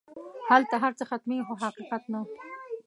[0.49, 2.21] هلته هر څه ختمېږي خو حقیقت نه.